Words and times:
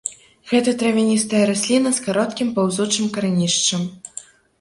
Гэта 0.51 0.71
травяністыя 0.81 1.41
расліна 1.49 1.91
з 1.97 2.05
кароткім 2.05 2.47
паўзучым 2.55 3.05
карэнішчам. 3.19 3.85